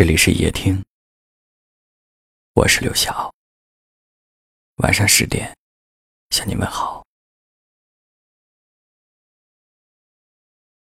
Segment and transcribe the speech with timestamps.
[0.00, 0.82] 这里是夜听，
[2.54, 3.34] 我是刘晓。
[4.76, 5.54] 晚上十点
[6.30, 7.06] 向你问好。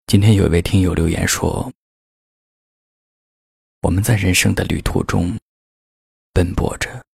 [0.07, 1.69] 今天有一位听友留言说
[3.83, 5.37] ：“我们在人生的旅途中
[6.31, 7.05] 奔波着，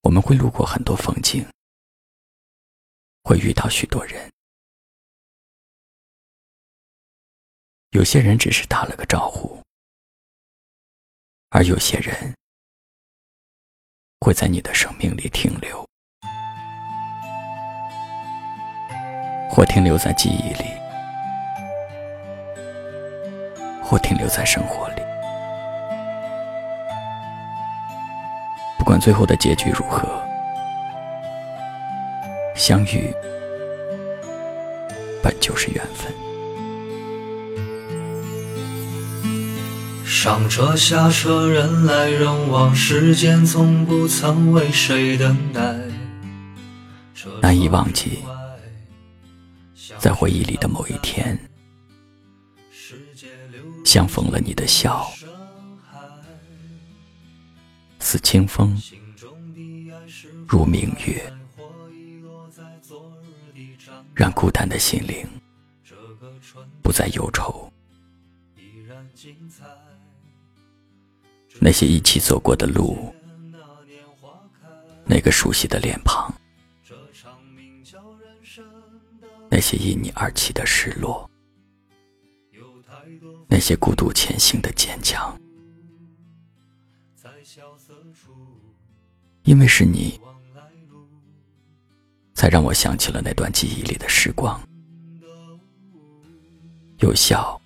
[0.00, 1.46] 我们会路过很多风景，
[3.24, 4.31] 会遇到许多人。”
[7.92, 9.60] 有些人只是打了个招呼，
[11.50, 12.34] 而有些人
[14.20, 15.86] 会在你的生命里停留，
[19.50, 20.64] 或停留在记忆里，
[23.84, 25.02] 或停留在生活里。
[28.78, 30.08] 不管最后的结局如何，
[32.56, 33.14] 相遇
[35.22, 36.10] 本就是缘分。
[40.22, 45.76] 上车下车，人来人往，时间从不曾为谁等待。
[47.40, 48.20] 难以忘记，
[49.98, 51.36] 在回忆里的某一天，
[53.84, 55.10] 相逢了你的笑，
[57.98, 58.80] 似清风，
[60.46, 61.32] 如明月，
[64.14, 65.26] 让孤单的心灵
[66.80, 67.68] 不再忧愁。
[68.56, 69.64] 依然精彩
[71.64, 73.14] 那些一起走过的路，
[75.04, 76.34] 那个熟悉的脸庞，
[79.48, 81.30] 那些因你而起的失落，
[83.46, 85.40] 那些孤独前行的坚强，
[89.44, 90.20] 因为是你，
[92.34, 94.60] 才让我想起了那段记忆里的时光，
[96.98, 97.56] 有笑，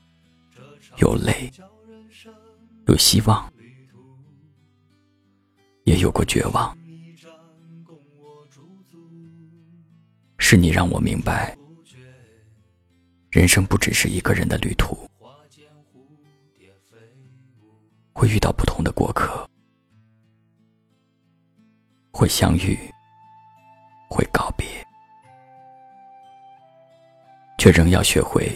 [0.98, 1.50] 有泪，
[2.88, 3.50] 有希望。
[6.06, 6.72] 有过绝望，
[10.38, 11.52] 是你让我明白，
[13.28, 14.96] 人生不只是一个人的旅途，
[18.12, 19.50] 会遇到不同的过客，
[22.12, 22.78] 会相遇，
[24.08, 24.64] 会告别，
[27.58, 28.48] 却仍要学会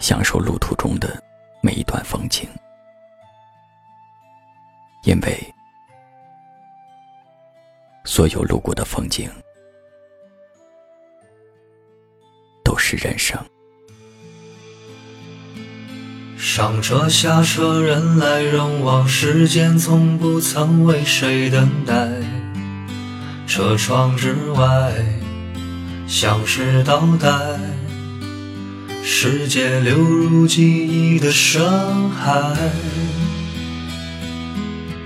[0.00, 1.18] 享受路途中的
[1.62, 2.46] 每一段风景，
[5.04, 5.54] 因为。
[8.04, 9.30] 所有路过的风景，
[12.62, 13.38] 都是人生。
[16.36, 22.08] 上车下车，人来人往，时间从不曾为谁等待。
[23.46, 24.92] 车窗之外，
[26.06, 27.30] 像是倒带，
[29.02, 32.54] 世界流入记忆的深海。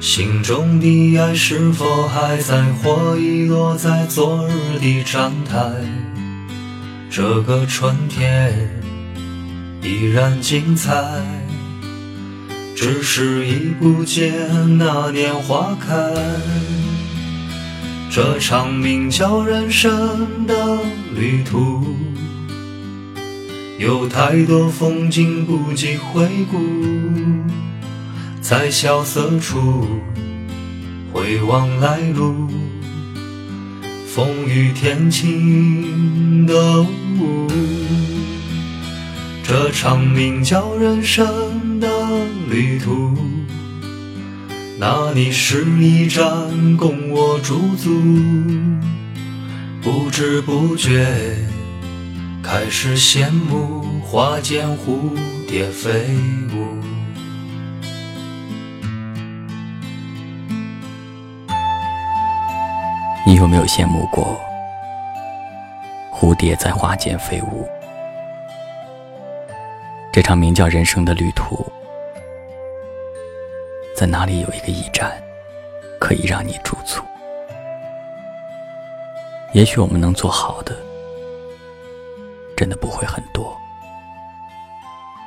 [0.00, 5.72] 心中的爱是否还在，或遗落在昨日的站台？
[7.10, 8.54] 这个春天
[9.82, 10.94] 依然精彩，
[12.76, 15.96] 只是已不见那年花开。
[18.08, 20.78] 这场名叫人生的
[21.14, 21.84] 旅途，
[23.78, 26.58] 有太多风景不及回顾。
[28.48, 29.84] 在萧瑟处
[31.12, 32.48] 回望来路，
[34.06, 37.46] 风雨天晴的雾。
[39.42, 41.86] 这场名叫人生的
[42.48, 43.14] 旅途，
[44.78, 46.24] 那里是一站
[46.78, 48.00] 供我驻足。
[49.82, 51.06] 不知不觉
[52.42, 55.14] 开始羡慕花间蝴
[55.46, 55.90] 蝶飞
[56.54, 56.97] 舞。
[63.26, 64.40] 你有没有羡慕过
[66.12, 67.68] 蝴蝶在花间飞舞？
[70.10, 71.64] 这场名叫人生的旅途，
[73.94, 75.12] 在哪里有一个驿站
[76.00, 77.02] 可以让你驻足？
[79.52, 80.74] 也许我们能做好的，
[82.56, 83.56] 真的不会很多。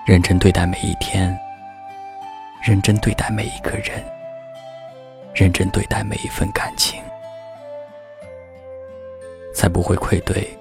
[0.06, 1.40] 认真对待每一天，
[2.62, 4.04] 认真对待每一个人，
[5.34, 7.02] 认真对待每一份感情。
[9.62, 10.58] 才不会愧对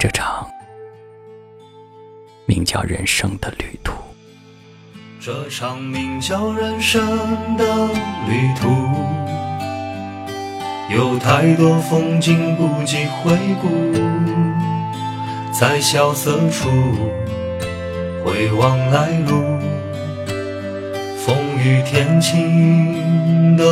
[0.00, 0.44] 这场
[2.44, 3.92] 名叫人生的旅途。
[5.20, 7.64] 这场名叫人生的
[8.26, 8.68] 旅途，
[10.92, 13.30] 有太多风景不及回
[13.62, 13.68] 顾，
[15.52, 16.68] 在萧瑟处
[18.24, 19.40] 回望来路，
[21.16, 23.64] 风雨天晴的，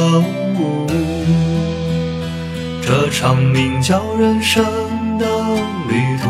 [2.87, 4.63] 这场名叫人生
[5.17, 5.27] 的
[5.89, 6.29] 旅途。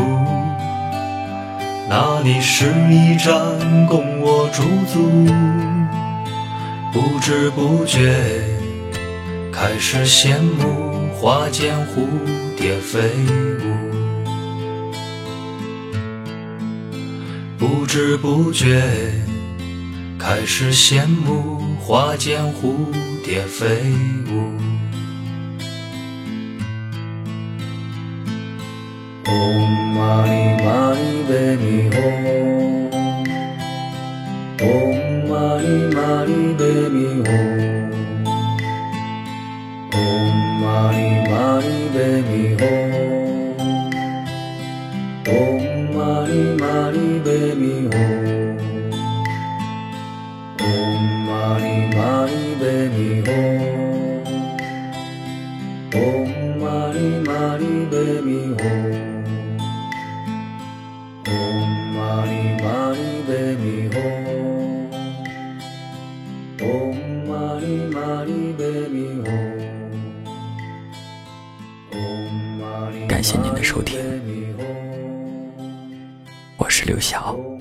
[1.89, 3.35] 那里是一站，
[3.87, 5.27] 供我驻足。
[6.93, 8.15] 不知不觉，
[9.51, 12.07] 开始羡慕花间蝴
[12.55, 13.01] 蝶飞
[13.59, 13.75] 舞。
[17.57, 18.81] 不知不觉，
[20.17, 22.75] 开始羡慕花间蝴
[23.25, 23.65] 蝶飞
[24.31, 24.74] 舞。
[29.25, 31.89] ほんまにマイベニ
[34.61, 37.41] ほんまにほん
[40.37, 41.73] まに
[42.55, 42.69] ほ
[45.43, 46.55] んまに
[50.59, 53.64] ほんまに
[73.07, 73.97] 感谢您的收听，
[76.57, 77.54] 我是刘晓。